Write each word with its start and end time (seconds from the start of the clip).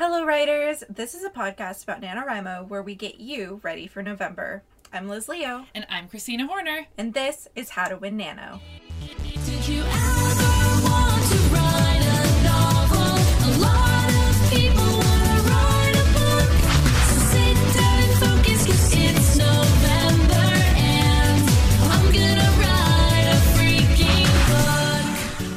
Hello, 0.00 0.24
writers. 0.24 0.82
This 0.88 1.14
is 1.14 1.24
a 1.24 1.28
podcast 1.30 1.82
about 1.82 2.00
NaNoWriMo 2.00 2.68
where 2.68 2.82
we 2.82 2.94
get 2.94 3.20
you 3.20 3.60
ready 3.62 3.86
for 3.86 4.02
November. 4.02 4.62
I'm 4.94 5.10
Liz 5.10 5.28
Leo, 5.28 5.66
And 5.74 5.84
I'm 5.90 6.08
Christina 6.08 6.46
Horner. 6.46 6.86
and 6.96 7.12
this 7.12 7.48
is 7.54 7.68
How 7.68 7.84
to 7.88 7.98
Win 7.98 8.16
Nano. 8.16 8.62
Did 9.44 9.68
you 9.68 9.82
ever 9.82 10.82
want 10.88 11.22
to 11.30 11.36
write 11.52 12.00
a 12.00 12.42
novel? 12.44 13.12
A 13.44 13.52
lot 13.60 14.08
of 14.08 14.50
people 14.50 14.88
wanna 15.04 15.36
write 15.50 15.96
a 16.00 16.06
book. 16.16 16.48
So 17.10 17.16
sit 17.28 17.56
down 17.76 17.98
and 18.00 18.14
focus, 18.24 18.60
'cause 18.66 18.94
it's 18.96 19.36
November 19.36 20.48
and 20.80 21.44
I'm 21.92 22.06
gonna 22.10 22.50
write 22.56 23.28
a 23.28 23.38
freaking 23.52 24.32
book. 24.48 25.52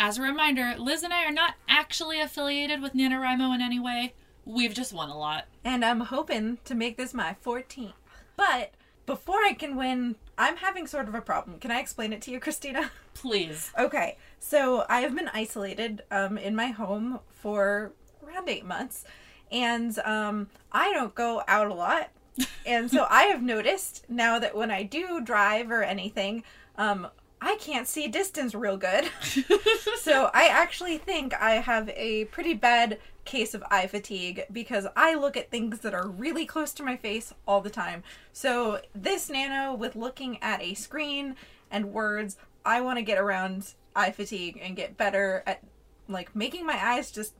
As 0.00 0.16
a 0.16 0.22
reminder, 0.22 0.74
Liz 0.78 1.02
and 1.02 1.12
I 1.12 1.24
are 1.26 1.32
not 1.32 1.54
actually 1.74 2.20
affiliated 2.20 2.80
with 2.80 2.94
NaNoWriMo 2.94 3.52
in 3.52 3.60
any 3.60 3.80
way. 3.80 4.14
We've 4.44 4.72
just 4.72 4.92
won 4.92 5.08
a 5.08 5.18
lot. 5.18 5.46
And 5.64 5.84
I'm 5.84 6.00
hoping 6.00 6.58
to 6.66 6.74
make 6.74 6.96
this 6.96 7.12
my 7.12 7.34
14th. 7.44 7.94
But 8.36 8.70
before 9.06 9.40
I 9.44 9.54
can 9.54 9.76
win, 9.76 10.14
I'm 10.38 10.58
having 10.58 10.86
sort 10.86 11.08
of 11.08 11.16
a 11.16 11.20
problem. 11.20 11.58
Can 11.58 11.72
I 11.72 11.80
explain 11.80 12.12
it 12.12 12.22
to 12.22 12.30
you, 12.30 12.38
Christina? 12.38 12.92
Please. 13.14 13.72
Okay, 13.76 14.18
so 14.38 14.84
I 14.88 15.00
have 15.00 15.16
been 15.16 15.28
isolated 15.34 16.02
um, 16.12 16.38
in 16.38 16.54
my 16.54 16.68
home 16.68 17.18
for 17.32 17.92
around 18.24 18.48
eight 18.48 18.64
months, 18.64 19.04
and 19.50 19.98
um, 20.00 20.48
I 20.70 20.92
don't 20.92 21.14
go 21.14 21.42
out 21.48 21.70
a 21.70 21.74
lot. 21.74 22.10
And 22.66 22.90
so 22.90 23.06
I 23.10 23.24
have 23.24 23.42
noticed 23.42 24.06
now 24.08 24.38
that 24.38 24.56
when 24.56 24.70
I 24.70 24.84
do 24.84 25.20
drive 25.20 25.70
or 25.70 25.82
anything, 25.82 26.44
um, 26.78 27.08
I 27.44 27.56
can't 27.56 27.86
see 27.86 28.08
distance 28.08 28.54
real 28.54 28.78
good. 28.78 29.10
so 30.00 30.30
I 30.32 30.48
actually 30.48 30.96
think 30.96 31.34
I 31.34 31.56
have 31.56 31.90
a 31.90 32.24
pretty 32.26 32.54
bad 32.54 32.98
case 33.26 33.52
of 33.52 33.62
eye 33.70 33.86
fatigue 33.86 34.44
because 34.50 34.86
I 34.96 35.14
look 35.14 35.36
at 35.36 35.50
things 35.50 35.80
that 35.80 35.92
are 35.92 36.08
really 36.08 36.46
close 36.46 36.72
to 36.72 36.82
my 36.82 36.96
face 36.96 37.34
all 37.46 37.60
the 37.60 37.68
time. 37.68 38.02
So 38.32 38.80
this 38.94 39.28
nano 39.28 39.74
with 39.74 39.94
looking 39.94 40.42
at 40.42 40.62
a 40.62 40.72
screen 40.72 41.36
and 41.70 41.92
words, 41.92 42.38
I 42.64 42.80
want 42.80 42.98
to 42.98 43.02
get 43.02 43.18
around 43.18 43.74
eye 43.94 44.12
fatigue 44.12 44.58
and 44.62 44.74
get 44.74 44.96
better 44.96 45.42
at 45.46 45.62
like 46.08 46.34
making 46.34 46.64
my 46.64 46.82
eyes 46.82 47.10
just 47.10 47.34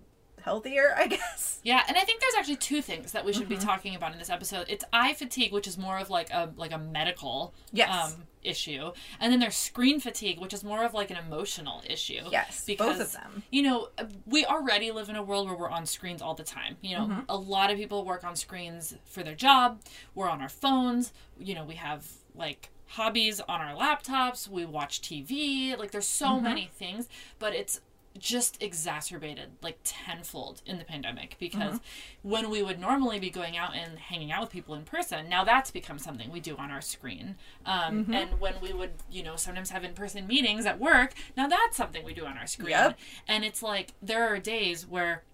healthier, 0.45 0.95
I 0.97 1.07
guess. 1.09 1.51
Yeah, 1.65 1.83
and 1.89 1.97
I 1.97 2.01
think 2.03 2.21
there's 2.21 2.35
actually 2.37 2.57
two 2.57 2.83
things 2.83 3.13
that 3.13 3.25
we 3.25 3.33
should 3.33 3.49
be 3.49 3.57
talking 3.57 3.95
about 3.95 4.13
in 4.13 4.19
this 4.19 4.29
episode. 4.29 4.67
It's 4.69 4.85
eye 4.93 5.15
fatigue, 5.15 5.51
which 5.51 5.67
is 5.67 5.79
more 5.79 5.97
of 5.99 6.11
like 6.11 6.29
a 6.31 6.51
like 6.59 6.73
a 6.73 6.79
medical 6.79 7.55
Yes. 7.73 8.13
um, 8.13 8.25
issue, 8.43 8.93
and 9.19 9.33
then 9.33 9.41
there's 9.41 9.57
screen 9.57 9.99
fatigue, 9.99 10.39
which 10.39 10.53
is 10.53 10.63
more 10.63 10.85
of 10.85 10.93
like 10.93 11.11
an 11.11 11.17
emotional 11.17 11.83
issue. 11.89 12.21
Yes, 12.31 12.69
both 12.77 13.01
of 13.01 13.13
them. 13.13 13.45
You 13.51 13.63
know, 13.63 13.89
we 14.27 14.45
already 14.45 14.91
live 14.91 15.09
in 15.09 15.17
a 15.17 15.23
world 15.23 15.47
where 15.49 15.57
we're 15.57 15.71
on 15.71 15.87
screens 15.87 16.21
all 16.21 16.35
the 16.35 16.45
time. 16.45 16.77
You 16.83 16.99
know, 16.99 17.07
Mm-hmm. 17.07 17.21
a 17.31 17.37
lot 17.37 17.71
of 17.71 17.79
people 17.79 18.05
work 18.05 18.25
on 18.25 18.37
screens 18.37 18.95
for 19.07 19.23
their 19.23 19.35
job. 19.35 19.81
We're 20.15 20.29
on 20.29 20.43
our 20.43 20.51
phones. 20.51 21.15
You 21.39 21.55
know, 21.55 21.65
we 21.65 21.77
have 21.77 22.07
like 22.35 22.69
hobbies 22.89 23.41
on 23.41 23.63
our 23.63 23.75
laptops. 23.75 24.47
We 24.49 24.67
watch 24.67 25.01
TV. 25.01 25.79
Like, 25.79 25.93
there's 25.93 26.07
so 26.07 26.27
Mm-hmm. 26.27 26.45
many 26.45 26.71
things, 26.75 27.09
but 27.39 27.55
it's 27.55 27.81
just 28.19 28.63
exacerbated 28.63 29.51
like 29.61 29.79
tenfold 29.83 30.63
in 30.67 30.79
the 30.79 30.85
pandemic 30.85 31.37
because 31.41 31.75
Mm-hmm. 31.75 32.29
when 32.31 32.49
we 32.51 32.63
would 32.63 32.79
normally 32.79 33.19
be 33.19 33.29
going 33.31 33.57
out 33.57 33.75
and 33.75 33.99
hanging 33.99 34.31
out 34.31 34.43
with 34.43 34.51
people 34.51 34.75
in 34.77 34.85
person 34.85 35.29
now 35.29 35.43
that's 35.43 35.71
become 35.73 35.99
something 35.99 36.31
we 36.31 36.39
do 36.41 36.57
on 36.57 36.71
our 36.71 36.81
screen 36.81 37.35
um, 37.67 38.05
Mm-hmm. 38.05 38.15
and 38.15 38.41
when 38.41 38.55
we 38.63 38.73
would 38.73 38.91
you 39.11 39.23
know 39.25 39.35
sometimes 39.37 39.71
have 39.71 39.83
in-person 39.83 40.27
meetings 40.29 40.65
at 40.65 40.79
work 40.79 41.15
now 41.37 41.49
that's 41.49 41.77
something 41.77 42.05
we 42.05 42.15
do 42.15 42.25
on 42.25 42.39
our 42.39 42.47
screen 42.47 42.71
Yep. 42.71 42.99
and 43.27 43.45
it's 43.45 43.63
like 43.63 43.95
there 44.01 44.29
are 44.33 44.39
days 44.39 44.87
where 44.87 45.25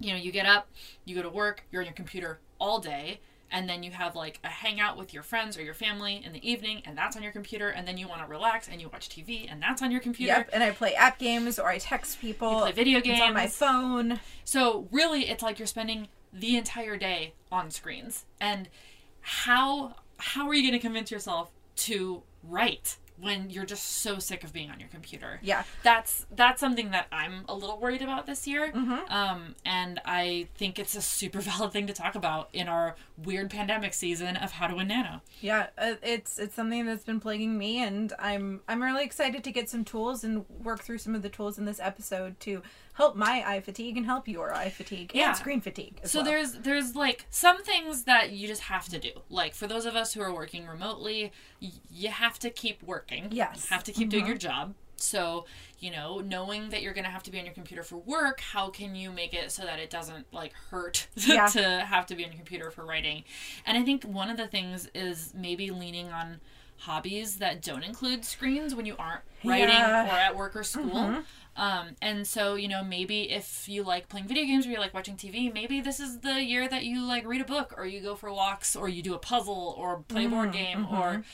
you 0.00 0.10
know 0.12 0.18
you 0.18 0.32
get 0.32 0.46
up 0.46 0.68
you 1.04 1.14
go 1.14 1.22
to 1.22 1.28
work 1.28 1.64
you're 1.70 1.82
on 1.82 1.86
your 1.86 1.94
computer 1.94 2.38
all 2.58 2.78
day 2.78 3.20
and 3.52 3.68
then 3.68 3.82
you 3.82 3.92
have 3.92 4.16
like 4.16 4.40
a 4.42 4.48
hangout 4.48 4.96
with 4.96 5.14
your 5.14 5.22
friends 5.22 5.56
or 5.56 5.62
your 5.62 5.74
family 5.74 6.22
in 6.24 6.32
the 6.32 6.50
evening 6.50 6.82
and 6.84 6.98
that's 6.98 7.16
on 7.16 7.22
your 7.22 7.32
computer 7.32 7.68
and 7.68 7.86
then 7.86 7.96
you 7.98 8.08
want 8.08 8.22
to 8.22 8.26
relax 8.26 8.68
and 8.68 8.80
you 8.80 8.88
watch 8.88 9.08
tv 9.08 9.46
and 9.50 9.62
that's 9.62 9.82
on 9.82 9.92
your 9.92 10.00
computer 10.00 10.32
Yep, 10.32 10.50
and 10.52 10.62
I 10.62 10.70
play 10.70 10.94
app 10.94 11.18
games 11.18 11.58
or 11.58 11.68
I 11.68 11.78
text 11.78 12.20
people. 12.20 12.52
You 12.52 12.62
play 12.62 12.72
video 12.72 12.98
It's 13.04 13.20
on 13.20 13.34
my 13.34 13.46
phone. 13.46 14.20
So 14.44 14.88
really, 14.90 15.28
it's 15.28 15.42
like 15.42 15.58
you're 15.58 15.66
spending 15.66 16.08
the 16.32 16.56
entire 16.56 16.96
day 16.96 17.34
on 17.50 17.70
screens. 17.70 18.24
And 18.40 18.68
how 19.20 19.96
how 20.18 20.48
are 20.48 20.54
you 20.54 20.62
going 20.62 20.72
to 20.72 20.78
convince 20.78 21.10
yourself 21.10 21.50
to 21.76 22.22
write 22.42 22.96
when 23.22 23.48
you're 23.50 23.64
just 23.64 23.84
so 24.02 24.18
sick 24.18 24.42
of 24.44 24.52
being 24.52 24.70
on 24.70 24.80
your 24.80 24.88
computer? 24.88 25.38
Yeah. 25.42 25.62
That's 25.82 26.26
that's 26.34 26.60
something 26.60 26.90
that 26.90 27.06
I'm 27.12 27.44
a 27.48 27.54
little 27.54 27.78
worried 27.78 28.02
about 28.02 28.26
this 28.26 28.46
year. 28.46 28.72
Um, 29.08 29.54
and 29.64 30.00
I 30.04 30.48
think 30.56 30.78
it's 30.78 30.94
a 30.94 31.02
super 31.02 31.40
valid 31.50 31.72
thing 31.72 31.86
to 31.86 31.92
talk 31.92 32.14
about 32.14 32.48
in 32.52 32.68
our 32.68 32.96
weird 33.16 33.50
pandemic 33.50 33.94
season 33.94 34.36
of 34.36 34.52
How 34.52 34.66
to 34.66 34.74
Win 34.74 34.88
Nano. 34.88 35.20
Yeah, 35.40 35.68
uh, 35.78 35.94
it's 36.02 36.38
it's 36.38 36.54
something 36.54 36.84
that's 36.84 37.04
been 37.04 37.20
plaguing 37.20 37.56
me, 37.56 37.82
and 37.82 38.12
I'm 38.18 38.60
I'm 38.68 38.82
really 38.82 39.04
excited 39.04 39.44
to 39.44 39.52
get 39.52 39.70
some 39.70 39.84
tools 39.84 40.24
and 40.24 40.44
work 40.62 40.82
through 40.82 40.98
some 40.98 41.14
of 41.14 41.22
the 41.22 41.28
tools 41.28 41.58
in 41.58 41.64
this 41.64 41.80
episode 41.80 42.38
to 42.40 42.62
help 42.94 43.16
my 43.16 43.42
eye 43.46 43.60
fatigue 43.60 43.96
and 43.96 44.06
help 44.06 44.28
your 44.28 44.52
eye 44.54 44.68
fatigue 44.68 45.12
Yeah. 45.14 45.28
and 45.28 45.36
screen 45.36 45.60
fatigue. 45.60 46.00
As 46.02 46.10
So 46.10 46.18
well. 46.20 46.26
there's 46.26 46.52
there's 46.54 46.94
like 46.94 47.26
some 47.30 47.62
things 47.62 48.04
that 48.04 48.32
you 48.32 48.46
just 48.46 48.62
have 48.62 48.86
to 48.88 48.98
do. 48.98 49.10
Like 49.30 49.54
for 49.54 49.66
those 49.66 49.86
of 49.86 49.96
us 49.96 50.12
who 50.14 50.20
are 50.20 50.32
working 50.32 50.66
remotely, 50.66 51.32
y- 51.60 51.70
you 51.90 52.10
have 52.10 52.38
to 52.40 52.50
keep 52.50 52.82
working. 52.82 53.28
Yes. 53.30 53.66
You 53.70 53.74
have 53.74 53.84
to 53.84 53.92
keep 53.92 54.08
doing 54.10 54.26
your 54.26 54.36
mm-hmm. 54.36 54.48
job. 54.48 54.74
So, 54.96 55.46
you 55.80 55.90
know, 55.90 56.20
knowing 56.20 56.68
that 56.68 56.80
you're 56.80 56.92
going 56.92 57.04
to 57.04 57.10
have 57.10 57.24
to 57.24 57.32
be 57.32 57.38
on 57.40 57.44
your 57.44 57.54
computer 57.54 57.82
for 57.82 57.96
work, 57.96 58.40
how 58.40 58.68
can 58.70 58.94
you 58.94 59.10
make 59.10 59.34
it 59.34 59.50
so 59.50 59.64
that 59.64 59.80
it 59.80 59.90
doesn't 59.90 60.32
like 60.32 60.52
hurt 60.70 61.08
Yeah. 61.16 61.46
to 61.48 61.62
have 61.80 62.06
to 62.06 62.14
be 62.14 62.24
on 62.24 62.30
your 62.30 62.36
computer 62.38 62.70
for 62.70 62.84
writing? 62.84 63.24
And 63.66 63.76
I 63.76 63.82
think 63.82 64.04
one 64.04 64.30
of 64.30 64.36
the 64.36 64.46
things 64.46 64.88
is 64.94 65.32
maybe 65.34 65.70
leaning 65.70 66.10
on 66.10 66.40
hobbies 66.78 67.36
that 67.36 67.62
don't 67.62 67.84
include 67.84 68.24
screens 68.24 68.74
when 68.74 68.86
you 68.86 68.96
aren't 68.98 69.22
writing 69.44 69.68
Yeah. 69.68 70.06
or 70.06 70.18
at 70.18 70.36
work 70.36 70.56
or 70.56 70.64
school. 70.64 70.90
Mm-hmm. 70.90 71.20
Um, 71.54 71.88
and 72.00 72.26
so, 72.26 72.54
you 72.54 72.66
know, 72.66 72.82
maybe 72.82 73.30
if 73.30 73.68
you 73.68 73.82
like 73.82 74.08
playing 74.08 74.26
video 74.26 74.44
games 74.44 74.66
or 74.66 74.70
you 74.70 74.78
like 74.78 74.94
watching 74.94 75.16
TV, 75.16 75.52
maybe 75.52 75.80
this 75.80 76.00
is 76.00 76.20
the 76.20 76.42
year 76.42 76.66
that 76.68 76.84
you 76.84 77.02
like 77.02 77.26
read 77.26 77.42
a 77.42 77.44
book 77.44 77.74
or 77.76 77.84
you 77.84 78.00
go 78.00 78.14
for 78.14 78.32
walks 78.32 78.74
or 78.74 78.88
you 78.88 79.02
do 79.02 79.14
a 79.14 79.18
puzzle 79.18 79.74
or 79.76 79.98
play 80.08 80.24
a 80.24 80.28
board 80.28 80.48
mm-hmm. 80.50 80.58
game 80.58 80.84
mm-hmm. 80.86 80.94
or 80.94 81.24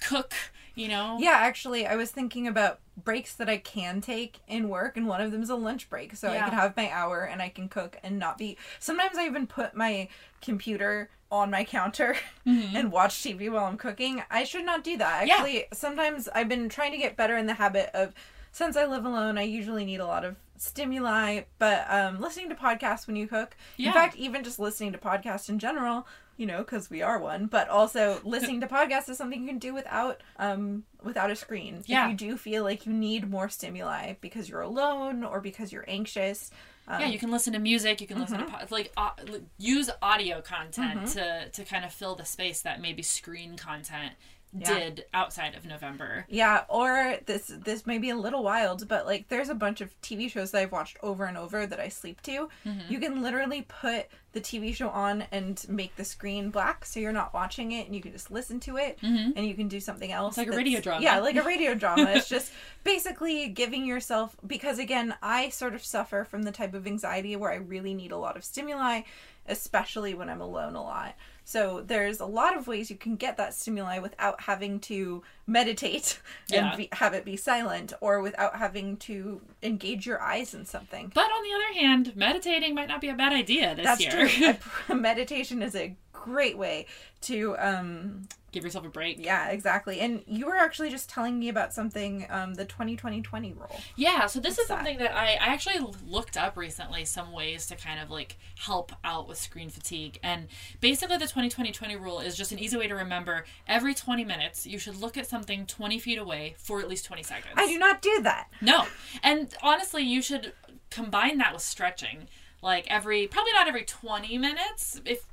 cook, 0.00 0.34
you 0.78 0.88
know? 0.88 1.16
yeah, 1.20 1.38
actually, 1.40 1.86
I 1.86 1.96
was 1.96 2.10
thinking 2.10 2.46
about 2.46 2.80
breaks 2.96 3.34
that 3.34 3.48
I 3.48 3.58
can 3.58 4.00
take 4.00 4.40
in 4.46 4.68
work, 4.68 4.96
and 4.96 5.06
one 5.06 5.20
of 5.20 5.32
them 5.32 5.42
is 5.42 5.50
a 5.50 5.56
lunch 5.56 5.90
break, 5.90 6.16
so 6.16 6.28
I 6.28 6.38
can 6.38 6.52
have 6.52 6.76
my 6.76 6.90
hour 6.90 7.22
and 7.22 7.42
I 7.42 7.48
can 7.48 7.68
cook 7.68 7.98
and 8.02 8.18
not 8.18 8.38
be. 8.38 8.56
Sometimes 8.78 9.18
I 9.18 9.26
even 9.26 9.46
put 9.46 9.74
my 9.74 10.08
computer 10.40 11.10
on 11.30 11.50
my 11.50 11.64
counter 11.64 12.16
and 12.46 12.90
watch 12.90 13.14
TV 13.16 13.50
while 13.50 13.64
I'm 13.64 13.76
cooking. 13.76 14.22
I 14.30 14.44
should 14.44 14.64
not 14.64 14.84
do 14.84 14.96
that. 14.98 15.20
Mm-hmm. 15.20 15.28
Yeah. 15.28 15.34
Actually, 15.34 15.64
sometimes 15.72 16.28
I've 16.28 16.48
been 16.48 16.68
trying 16.68 16.92
to 16.92 16.98
get 16.98 17.16
better 17.16 17.36
in 17.36 17.46
the 17.46 17.54
habit 17.54 17.90
of. 17.94 18.14
Since 18.50 18.78
I 18.78 18.86
live 18.86 19.04
alone, 19.04 19.36
I 19.36 19.42
usually 19.42 19.84
need 19.84 20.00
a 20.00 20.06
lot 20.06 20.24
of 20.24 20.34
stimuli, 20.56 21.42
but 21.58 21.84
um, 21.88 22.18
listening 22.18 22.48
to 22.48 22.54
podcasts 22.54 23.06
when 23.06 23.14
you 23.14 23.28
cook. 23.28 23.56
Yeah. 23.76 23.88
In 23.88 23.92
fact, 23.94 24.16
even 24.16 24.42
just 24.42 24.58
listening 24.58 24.92
to 24.92 24.98
podcasts 24.98 25.48
in 25.48 25.58
general, 25.58 26.06
you 26.38 26.46
know, 26.46 26.58
because 26.58 26.88
we 26.88 27.02
are 27.02 27.18
one, 27.18 27.46
but 27.46 27.68
also 27.68 28.20
listening 28.24 28.62
to 28.62 28.66
podcasts 28.78 29.10
is 29.10 29.18
something 29.18 29.42
you 29.42 29.48
can 29.48 29.58
do 29.58 29.74
without 29.74 30.22
um 30.38 30.84
without 31.02 31.30
a 31.30 31.36
screen. 31.36 31.82
Yeah. 31.84 32.04
If 32.06 32.10
you 32.12 32.16
do 32.30 32.36
feel 32.38 32.62
like 32.62 32.86
you 32.86 32.92
need 32.94 33.28
more 33.28 33.50
stimuli 33.50 34.14
because 34.22 34.48
you're 34.48 34.62
alone 34.62 35.22
or 35.24 35.40
because 35.42 35.72
you're 35.72 35.84
anxious. 35.88 36.50
Um, 36.90 37.02
Yeah, 37.02 37.08
you 37.08 37.18
can 37.18 37.30
listen 37.30 37.52
to 37.52 37.58
music. 37.58 38.00
You 38.00 38.06
can 38.06 38.18
listen 38.18 38.38
to 38.38 38.44
po- 38.46 38.64
like 38.70 38.90
uh, 38.96 39.10
use 39.58 39.90
audio 40.00 40.40
content 40.40 41.08
to 41.08 41.50
to 41.50 41.64
kind 41.64 41.84
of 41.84 41.92
fill 41.92 42.14
the 42.14 42.24
space 42.24 42.62
that 42.62 42.80
maybe 42.80 43.02
screen 43.02 43.56
content 43.58 44.12
Yeah. 44.56 44.78
did 44.78 45.04
outside 45.12 45.54
of 45.54 45.66
November. 45.66 46.24
Yeah, 46.28 46.64
or 46.68 47.18
this 47.26 47.52
this 47.54 47.86
may 47.86 47.98
be 47.98 48.10
a 48.10 48.16
little 48.16 48.42
wild, 48.42 48.88
but 48.88 49.04
like 49.06 49.28
there's 49.28 49.50
a 49.50 49.54
bunch 49.54 49.80
of 49.80 49.90
TV 50.00 50.30
shows 50.30 50.52
that 50.52 50.62
I've 50.62 50.72
watched 50.72 50.96
over 51.02 51.24
and 51.26 51.36
over 51.36 51.66
that 51.66 51.78
I 51.78 51.88
sleep 51.88 52.22
to. 52.22 52.48
Mm-hmm. 52.66 52.92
You 52.92 52.98
can 52.98 53.22
literally 53.22 53.62
put 53.68 54.06
the 54.32 54.40
TV 54.40 54.74
show 54.74 54.88
on 54.90 55.24
and 55.32 55.64
make 55.68 55.96
the 55.96 56.04
screen 56.04 56.50
black 56.50 56.84
so 56.84 57.00
you're 57.00 57.12
not 57.12 57.32
watching 57.34 57.72
it 57.72 57.86
and 57.86 57.94
you 57.96 58.02
can 58.02 58.12
just 58.12 58.30
listen 58.30 58.60
to 58.60 58.76
it 58.76 58.98
and 59.02 59.46
you 59.46 59.54
can 59.54 59.68
do 59.68 59.80
something 59.80 60.12
else. 60.12 60.36
Mm-hmm. 60.36 60.50
like 60.50 60.54
a 60.54 60.56
radio 60.56 60.80
drama. 60.80 61.02
Yeah, 61.02 61.18
like 61.20 61.36
a 61.36 61.42
radio 61.42 61.74
drama. 61.82 62.10
it's 62.10 62.28
just 62.28 62.52
basically 62.84 63.48
giving 63.48 63.84
yourself 63.86 64.36
because 64.46 64.78
again, 64.78 65.14
I 65.22 65.48
sort 65.48 65.74
of 65.74 65.84
suffer 65.84 66.24
from 66.24 66.42
the 66.42 66.52
type 66.52 66.74
of 66.74 66.86
anxiety 66.86 67.36
where 67.36 67.50
I 67.50 67.56
really 67.56 67.94
need 67.94 68.12
a 68.12 68.18
lot 68.18 68.36
of 68.36 68.44
stimuli, 68.44 69.02
especially 69.48 70.14
when 70.14 70.28
I'm 70.28 70.40
alone 70.40 70.74
a 70.76 70.82
lot. 70.82 71.14
So 71.44 71.80
there's 71.80 72.20
a 72.20 72.26
lot 72.26 72.56
of 72.58 72.66
ways 72.66 72.90
you 72.90 72.96
can 72.96 73.16
get 73.16 73.38
that 73.38 73.54
stimuli 73.54 73.98
without 74.00 74.42
having 74.42 74.80
to 74.80 75.22
meditate 75.46 76.20
Yeah. 76.48 76.68
and 76.68 76.76
be, 76.76 76.88
have 76.92 77.14
it 77.14 77.24
be 77.24 77.36
silent 77.38 77.94
or 78.02 78.20
without 78.20 78.56
having 78.56 78.98
to 78.98 79.40
engage 79.62 80.06
your 80.06 80.20
eyes 80.20 80.52
in 80.52 80.66
something. 80.66 81.10
But 81.14 81.24
on 81.24 81.42
the 81.42 81.54
other 81.54 81.80
hand, 81.80 82.16
meditating 82.16 82.74
might 82.74 82.88
not 82.88 83.00
be 83.00 83.08
a 83.08 83.14
bad 83.14 83.32
idea 83.32 83.74
this 83.74 83.84
That's 83.86 84.00
year. 84.02 84.28
true. 84.28 84.54
I 84.90 84.94
meditation 84.94 85.62
is 85.62 85.74
a 85.74 85.96
great 86.12 86.58
way 86.58 86.84
to 87.22 87.56
um, 87.58 88.28
give 88.58 88.64
yourself 88.64 88.84
a 88.84 88.88
break. 88.88 89.24
Yeah, 89.24 89.48
exactly. 89.50 90.00
And 90.00 90.24
you 90.26 90.46
were 90.46 90.56
actually 90.56 90.90
just 90.90 91.08
telling 91.08 91.38
me 91.38 91.48
about 91.48 91.72
something, 91.72 92.26
um, 92.28 92.54
the 92.54 92.66
20-20-20 92.66 93.56
rule. 93.56 93.80
Yeah, 93.94 94.26
so 94.26 94.40
this 94.40 94.52
What's 94.52 94.62
is 94.62 94.68
that? 94.68 94.78
something 94.78 94.98
that 94.98 95.16
I, 95.16 95.34
I 95.34 95.52
actually 95.52 95.78
looked 96.06 96.36
up 96.36 96.56
recently 96.56 97.04
some 97.04 97.32
ways 97.32 97.66
to 97.66 97.76
kind 97.76 98.00
of 98.00 98.10
like 98.10 98.36
help 98.58 98.92
out 99.04 99.28
with 99.28 99.38
screen 99.38 99.70
fatigue. 99.70 100.18
And 100.22 100.48
basically 100.80 101.16
the 101.16 101.26
20-20-20 101.26 102.00
rule 102.00 102.18
is 102.18 102.36
just 102.36 102.50
an 102.50 102.58
easy 102.58 102.76
way 102.76 102.88
to 102.88 102.94
remember 102.94 103.44
every 103.68 103.94
20 103.94 104.24
minutes 104.24 104.66
you 104.66 104.78
should 104.78 104.96
look 104.96 105.16
at 105.16 105.26
something 105.26 105.66
20 105.66 105.98
feet 105.98 106.18
away 106.18 106.56
for 106.58 106.80
at 106.80 106.88
least 106.88 107.04
20 107.06 107.22
seconds. 107.22 107.54
I 107.56 107.66
do 107.66 107.78
not 107.78 108.02
do 108.02 108.20
that. 108.22 108.48
No. 108.60 108.86
And 109.22 109.54
honestly, 109.62 110.02
you 110.02 110.20
should 110.20 110.52
combine 110.90 111.38
that 111.38 111.52
with 111.52 111.62
stretching. 111.62 112.28
Like 112.60 112.86
every 112.90 113.28
probably 113.28 113.52
not 113.52 113.68
every 113.68 113.84
20 113.84 114.36
minutes 114.36 115.00
if 115.04 115.24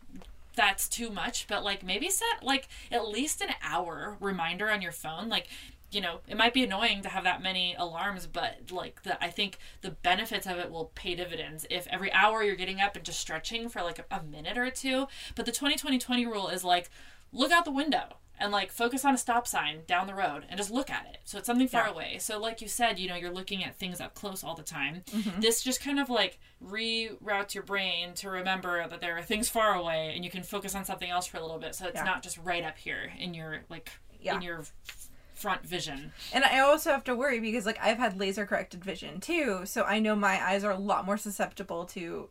that's 0.56 0.88
too 0.88 1.10
much, 1.10 1.48
but 1.48 1.64
like 1.64 1.84
maybe 1.84 2.10
set 2.10 2.44
like 2.44 2.68
at 2.92 3.08
least 3.08 3.42
an 3.42 3.50
hour 3.62 4.18
reminder 4.20 4.70
on 4.70 4.82
your 4.82 4.92
phone 4.92 5.30
like 5.30 5.48
you 5.92 6.02
know, 6.02 6.20
it 6.28 6.36
might 6.36 6.54
be 6.54 6.64
annoying 6.64 7.02
to 7.04 7.10
have 7.10 7.24
that 7.24 7.42
many 7.42 7.74
alarms, 7.78 8.28
but 8.28 8.70
like 8.70 9.04
the 9.04 9.24
I 9.24 9.30
think 9.30 9.60
the 9.82 9.92
benefits 9.92 10.46
of 10.46 10.58
it 10.58 10.70
will 10.70 10.92
pay 10.96 11.16
dividends 11.16 11.66
if 11.70 11.88
every 11.88 12.12
hour 12.12 12.44
you're 12.44 12.56
getting 12.56 12.82
up 12.82 12.96
and 12.96 13.06
just 13.06 13.20
stretching 13.20 13.70
for 13.70 13.82
like 13.82 14.04
a, 14.12 14.22
minute 14.24 14.58
or 14.58 14.70
two. 14.70 15.08
But 15.36 15.46
the 15.46 15.52
20-20-20 15.52 16.26
rule 16.26 16.50
is 16.50 16.64
like 16.64 16.90
look 17.32 17.52
out 17.52 17.64
the 17.64 17.72
window 17.72 18.18
and 18.40 18.52
like 18.52 18.72
focus 18.72 19.06
on 19.06 19.14
a 19.14 19.18
stop 19.18 19.48
sign 19.48 19.80
down 19.88 20.08
the 20.08 20.14
road 20.14 20.46
and 20.50 20.58
just 20.58 20.72
look 20.72 20.90
at 20.90 21.06
it. 21.06 21.20
So 21.26 21.38
it's 21.38 21.48
something 21.48 21.68
far 21.68 21.86
Yeah. 21.86 21.92
away. 21.94 22.18
So 22.20 22.40
like 22.40 22.62
you 22.62 22.68
said, 22.68 23.00
you 23.00 23.08
know, 23.08 23.16
you're 23.16 23.32
looking 23.34 23.64
at 23.64 23.76
things 23.78 24.02
up 24.02 24.14
close 24.14 24.44
all 24.44 24.56
the 24.56 24.64
time. 24.64 25.04
Mm-hmm. 25.12 25.40
This 25.42 25.62
just 25.64 25.82
kind 25.82 26.00
of 26.00 26.10
like 26.10 26.40
reroutes 26.64 27.54
your 27.54 27.64
brain 27.64 28.14
to 28.16 28.30
remember 28.30 28.88
that 28.88 29.02
there 29.02 29.18
are 29.18 29.22
things 29.24 29.50
far 29.50 29.74
away 29.76 30.12
and 30.16 30.24
you 30.24 30.32
can 30.32 30.44
focus 30.44 30.76
on 30.76 30.86
something 30.86 31.10
else 31.10 31.26
for 31.28 31.38
a 31.38 31.42
little 31.42 31.60
bit. 31.60 31.76
So 31.76 31.86
it's 31.88 31.96
Yeah. 31.96 32.04
not 32.04 32.24
just 32.24 32.38
right 32.40 32.64
up 32.64 32.78
here 32.78 33.12
in 33.18 33.34
your 33.34 33.62
like 33.70 33.92
Yeah. 34.20 34.36
in 34.36 34.42
your 34.42 34.64
front 35.34 35.64
vision. 35.64 36.14
And 36.34 36.44
I 36.46 36.60
also 36.60 36.92
have 36.92 37.04
to 37.06 37.16
worry 37.16 37.40
because 37.40 37.66
like 37.66 37.78
I've 37.82 37.98
had 37.98 38.18
laser 38.20 38.46
corrected 38.46 38.84
vision 38.84 39.20
too, 39.20 39.66
so 39.66 39.84
I 39.84 40.00
know 40.00 40.16
my 40.16 40.42
eyes 40.44 40.64
are 40.64 40.72
a 40.72 40.78
lot 40.78 41.06
more 41.06 41.18
susceptible 41.18 41.86
to 41.88 42.30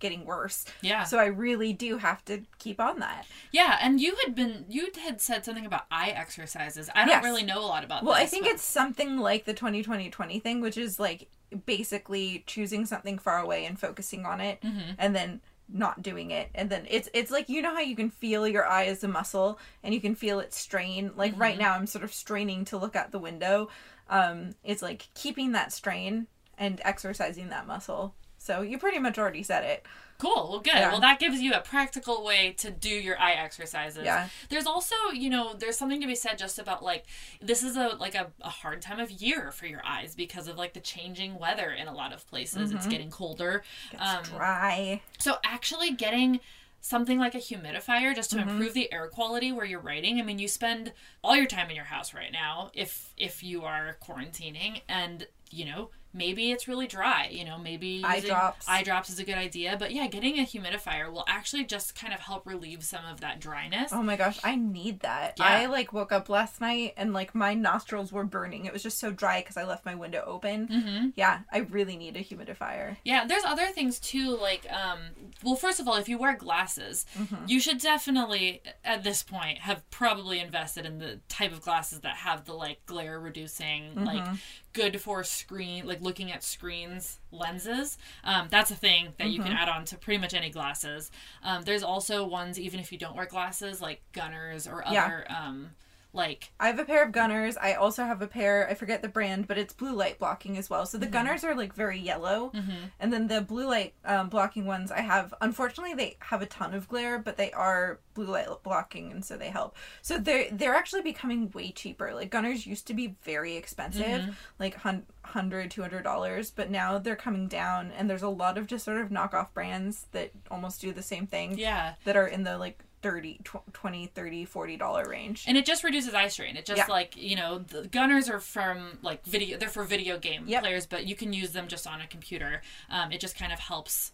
getting 0.00 0.24
worse. 0.24 0.64
Yeah. 0.82 1.04
So 1.04 1.18
I 1.18 1.26
really 1.26 1.72
do 1.72 1.98
have 1.98 2.24
to 2.24 2.42
keep 2.58 2.80
on 2.80 2.98
that. 3.00 3.26
Yeah, 3.52 3.78
and 3.80 4.00
you 4.00 4.16
had 4.24 4.34
been 4.34 4.64
you 4.68 4.88
had 5.04 5.20
said 5.20 5.44
something 5.44 5.66
about 5.66 5.84
eye 5.90 6.10
exercises. 6.10 6.90
I 6.94 7.00
don't 7.00 7.08
Yes. 7.10 7.24
really 7.24 7.44
know 7.44 7.60
a 7.60 7.66
lot 7.66 7.84
about 7.84 8.02
Well, 8.02 8.14
I 8.14 8.26
think 8.26 8.44
but- 8.46 8.54
it's 8.54 8.64
something 8.64 9.18
like 9.18 9.44
the 9.44 9.54
20-20-20 9.54 10.42
thing, 10.42 10.60
which 10.60 10.76
is 10.76 10.98
like 10.98 11.28
basically 11.66 12.42
choosing 12.46 12.86
something 12.86 13.18
far 13.18 13.38
away 13.38 13.64
and 13.64 13.78
focusing 13.78 14.24
on 14.26 14.40
it 14.40 14.60
Mm-hmm. 14.62 14.92
and 14.98 15.14
then 15.14 15.40
not 15.72 16.02
doing 16.02 16.32
it 16.32 16.50
and 16.52 16.68
then 16.68 16.84
it's 16.90 17.08
it's 17.14 17.30
like 17.30 17.48
you 17.48 17.62
know 17.62 17.72
how 17.72 17.80
you 17.80 17.94
can 17.94 18.10
feel 18.10 18.46
your 18.48 18.66
eye 18.66 18.86
as 18.86 19.04
a 19.04 19.08
muscle 19.08 19.56
and 19.84 19.94
you 19.94 20.00
can 20.00 20.16
feel 20.16 20.40
it 20.40 20.52
strain 20.52 21.12
like 21.16 21.32
right 21.38 21.52
Mm-hmm. 21.54 21.62
now 21.62 21.74
i'm 21.74 21.86
sort 21.86 22.02
of 22.02 22.12
straining 22.12 22.64
to 22.64 22.76
look 22.76 22.96
out 22.96 23.12
the 23.12 23.20
window 23.20 23.68
um 24.08 24.50
it's 24.64 24.82
like 24.82 25.06
keeping 25.14 25.52
that 25.52 25.72
strain 25.72 26.26
and 26.58 26.80
exercising 26.84 27.50
that 27.50 27.68
muscle 27.68 28.16
so 28.40 28.62
you 28.62 28.78
pretty 28.78 28.98
much 28.98 29.18
already 29.18 29.44
said 29.44 29.62
it 29.62 29.86
Cool. 30.20 30.48
Well, 30.50 30.60
good. 30.60 30.74
Yeah. 30.74 30.90
Well, 30.90 31.00
that 31.00 31.18
gives 31.18 31.40
you 31.40 31.54
a 31.54 31.60
practical 31.60 32.22
way 32.22 32.54
to 32.58 32.70
do 32.70 32.90
your 32.90 33.18
eye 33.18 33.32
exercises. 33.32 34.04
Yeah. 34.04 34.28
There's 34.50 34.66
also, 34.66 34.94
you 35.14 35.30
know, 35.30 35.54
there's 35.54 35.78
something 35.78 36.00
to 36.00 36.06
be 36.06 36.14
said 36.14 36.36
just 36.36 36.58
about 36.58 36.84
like 36.84 37.06
this 37.40 37.62
is 37.62 37.76
a 37.76 37.96
like 37.98 38.14
a, 38.14 38.30
a 38.42 38.50
hard 38.50 38.82
time 38.82 39.00
of 39.00 39.10
year 39.10 39.50
for 39.50 39.66
your 39.66 39.80
eyes 39.84 40.14
because 40.14 40.46
of 40.46 40.58
like 40.58 40.74
the 40.74 40.80
changing 40.80 41.38
weather 41.38 41.70
in 41.70 41.88
a 41.88 41.94
lot 41.94 42.12
of 42.12 42.28
places. 42.28 42.70
It's 42.72 42.86
getting 42.86 43.10
colder. 43.10 43.62
it's 43.92 44.02
Um, 44.02 44.22
dry 44.22 45.00
so 45.18 45.38
actually 45.42 45.92
getting 45.92 46.40
something 46.82 47.18
like 47.18 47.34
a 47.34 47.38
humidifier 47.38 48.14
just 48.14 48.30
to 48.30 48.38
improve 48.40 48.72
the 48.74 48.92
air 48.92 49.06
quality 49.06 49.52
where 49.52 49.66
you're 49.66 49.80
writing. 49.80 50.18
I 50.18 50.22
mean, 50.22 50.38
you 50.38 50.48
spend 50.48 50.92
all 51.22 51.36
your 51.36 51.46
time 51.46 51.70
in 51.70 51.76
your 51.76 51.84
house 51.86 52.12
right 52.14 52.32
now 52.32 52.70
if 52.74 53.14
if 53.16 53.42
you 53.42 53.64
are 53.64 53.96
quarantining 54.02 54.82
and, 54.88 55.26
you 55.50 55.64
know, 55.64 55.90
maybe 56.12 56.50
it's 56.50 56.66
really 56.66 56.86
dry, 56.86 57.28
you 57.30 57.44
know, 57.44 57.56
maybe 57.58 58.02
Eye 58.04 58.20
drops. 58.20 58.68
eye 58.68 58.82
drops 58.82 59.10
is 59.10 59.18
a 59.18 59.24
good 59.24 59.36
idea, 59.38 59.76
but 59.78 59.92
yeah, 59.92 60.06
getting 60.08 60.38
a 60.38 60.42
humidifier 60.42 61.10
will 61.12 61.24
actually 61.28 61.64
just 61.64 61.94
kind 61.94 62.12
of 62.12 62.20
help 62.20 62.46
relieve 62.46 62.82
some 62.82 63.04
of 63.04 63.20
that 63.20 63.40
dryness. 63.40 63.92
Oh 63.92 64.02
my 64.02 64.16
gosh, 64.16 64.38
I 64.42 64.56
need 64.56 65.00
that. 65.00 65.34
Yeah. 65.38 65.44
I 65.46 65.66
like 65.66 65.92
woke 65.92 66.12
up 66.12 66.28
last 66.28 66.60
night 66.60 66.94
and 66.96 67.12
like 67.12 67.34
my 67.34 67.54
nostrils 67.54 68.12
were 68.12 68.24
burning. 68.24 68.64
It 68.64 68.72
was 68.72 68.82
just 68.82 68.98
so 68.98 69.10
dry 69.10 69.40
because 69.40 69.56
I 69.56 69.64
left 69.64 69.84
my 69.86 69.94
window 69.94 70.22
open. 70.26 70.68
Mm-hmm. 70.68 71.08
Yeah, 71.16 71.40
I 71.52 71.58
really 71.58 71.96
need 71.96 72.16
a 72.16 72.20
humidifier. 72.24 72.96
Yeah, 73.04 73.26
there's 73.26 73.44
other 73.44 73.66
things 73.68 73.98
too, 74.00 74.36
like, 74.36 74.66
um, 74.72 74.98
well, 75.44 75.54
first 75.56 75.80
of 75.80 75.86
all, 75.88 75.96
if 75.96 76.08
you 76.08 76.18
wear 76.18 76.36
glasses, 76.36 77.06
Mm-hmm. 77.18 77.44
you 77.46 77.60
should 77.60 77.78
definitely, 77.78 78.62
at 78.84 79.04
this 79.04 79.22
point, 79.22 79.58
have 79.58 79.88
probably 79.90 80.40
invested 80.40 80.86
in 80.86 80.98
the 80.98 81.20
type 81.28 81.52
of 81.52 81.60
glasses 81.62 82.00
that 82.00 82.16
have 82.16 82.44
the, 82.44 82.52
like, 82.54 82.84
glare 82.86 83.18
reducing, 83.20 83.90
Mm-hmm. 83.90 84.04
like, 84.04 84.24
good 84.72 85.00
for 85.00 85.24
screen, 85.24 85.86
like, 85.86 86.00
looking 86.00 86.30
at 86.30 86.44
screens 86.44 87.18
lenses. 87.32 87.98
Um, 88.24 88.48
that's 88.50 88.70
a 88.70 88.74
thing 88.76 89.14
that 89.18 89.28
you 89.28 89.38
Mm-hmm. 89.40 89.48
can 89.48 89.56
add 89.56 89.68
on 89.68 89.84
to 89.86 89.96
pretty 89.98 90.20
much 90.20 90.32
any 90.34 90.50
glasses. 90.50 91.10
Um, 91.42 91.62
there's 91.62 91.82
also 91.82 92.24
ones, 92.26 92.58
even 92.58 92.78
if 92.80 92.92
you 92.92 92.98
don't 92.98 93.16
wear 93.16 93.26
glasses, 93.26 93.80
like 93.80 94.02
Gunnars 94.12 94.70
or 94.70 94.84
Yeah. 94.90 95.04
other, 95.04 95.26
um, 95.28 95.70
like, 96.12 96.50
I 96.58 96.66
have 96.66 96.78
a 96.78 96.84
pair 96.84 97.04
of 97.04 97.12
Gunnars. 97.12 97.56
I 97.60 97.74
also 97.74 98.04
have 98.04 98.20
a 98.22 98.26
pair. 98.26 98.68
I 98.68 98.74
forget 98.74 99.00
the 99.02 99.08
brand, 99.08 99.46
but 99.46 99.58
it's 99.58 99.72
blue 99.72 99.94
light 99.94 100.18
blocking 100.18 100.58
as 100.58 100.68
well. 100.68 100.84
So 100.86 100.98
Mm-hmm. 100.98 101.10
the 101.10 101.16
Gunnars 101.18 101.44
are 101.44 101.54
like 101.54 101.72
very 101.74 101.98
yellow, 101.98 102.52
and 102.98 103.12
then 103.12 103.28
the 103.28 103.40
blue 103.40 103.66
light 103.68 103.94
um, 104.04 104.28
blocking 104.28 104.66
ones 104.66 104.90
I 104.90 105.00
have. 105.00 105.32
Unfortunately, 105.40 105.94
they 105.94 106.16
have 106.20 106.42
a 106.42 106.46
ton 106.46 106.74
of 106.74 106.88
glare, 106.88 107.18
but 107.18 107.36
they 107.36 107.52
are 107.52 108.00
blue 108.14 108.26
light 108.26 108.48
blocking, 108.64 109.12
and 109.12 109.24
so 109.24 109.36
they 109.36 109.48
help. 109.50 109.76
So 110.02 110.18
they're 110.18 110.46
they're 110.50 110.74
actually 110.74 111.02
becoming 111.02 111.50
way 111.52 111.70
cheaper. 111.70 112.12
Like 112.12 112.30
Gunners 112.30 112.66
used 112.66 112.86
to 112.88 112.94
be 112.94 113.14
very 113.22 113.56
expensive, 113.56 114.00
Mm-hmm. 114.04 114.30
like 114.58 114.74
hun- 114.76 115.06
hundred, 115.24 115.70
two 115.70 115.82
hundred 115.82 116.02
dollars, 116.02 116.50
but 116.50 116.70
now 116.70 116.98
they're 116.98 117.14
coming 117.16 117.46
down, 117.46 117.92
and 117.96 118.10
there's 118.10 118.22
a 118.22 118.28
lot 118.28 118.58
of 118.58 118.66
just 118.66 118.84
sort 118.84 118.98
of 119.00 119.10
knockoff 119.10 119.52
brands 119.54 120.06
that 120.12 120.32
almost 120.50 120.80
do 120.80 120.92
the 120.92 121.02
same 121.02 121.26
thing. 121.26 121.56
yeah. 121.58 121.94
That 122.04 122.16
are 122.16 122.26
in 122.26 122.42
the 122.42 122.58
like 122.58 122.82
30 123.02 123.40
tw- 123.44 123.72
20 123.72 124.06
30 124.06 124.44
40 124.44 124.76
dollar 124.76 125.04
range 125.08 125.44
and 125.46 125.56
it 125.56 125.64
just 125.64 125.82
reduces 125.84 126.12
eye 126.14 126.28
strain 126.28 126.56
it 126.56 126.66
just 126.66 126.78
Yeah. 126.78 126.86
like 126.88 127.16
you 127.16 127.36
know 127.36 127.58
the 127.58 127.82
Gunnars 127.82 128.28
are 128.28 128.40
from 128.40 128.98
like 129.02 129.24
video 129.24 129.56
they're 129.58 129.68
for 129.68 129.84
video 129.84 130.18
game 130.18 130.44
Yep. 130.46 130.62
players 130.62 130.86
but 130.86 131.06
you 131.06 131.14
can 131.16 131.32
use 131.32 131.52
them 131.52 131.66
just 131.68 131.86
on 131.86 132.00
a 132.00 132.06
computer 132.06 132.62
um, 132.90 133.12
it 133.12 133.20
just 133.20 133.36
kind 133.38 133.52
of 133.52 133.58
helps 133.58 134.12